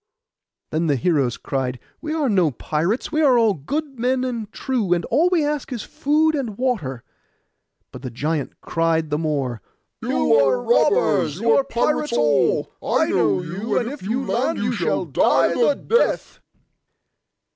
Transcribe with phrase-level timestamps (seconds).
[0.71, 3.11] Then the heroes cried, 'We are no pirates.
[3.11, 7.03] We are all good men and true, and all we ask is food and water;'
[7.91, 9.61] but the giant cried the more—
[10.01, 14.71] 'You are robbers, you are pirates all; I know you; and if you land, you
[14.71, 16.39] shall die the death.